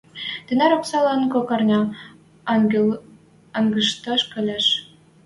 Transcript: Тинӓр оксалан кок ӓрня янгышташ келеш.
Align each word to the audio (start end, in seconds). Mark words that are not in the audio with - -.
Тинӓр 0.47 0.71
оксалан 0.77 1.21
кок 1.33 1.49
ӓрня 1.55 1.81
янгышташ 3.59 4.21
келеш. 4.31 4.65